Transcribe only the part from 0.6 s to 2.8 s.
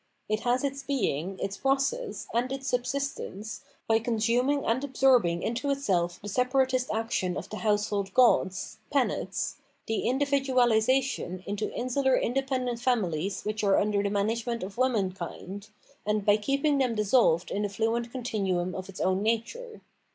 its being, its process, and its